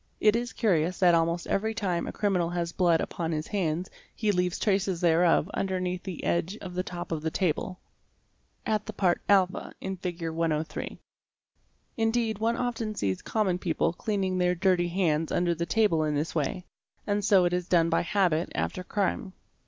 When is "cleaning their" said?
13.93-14.55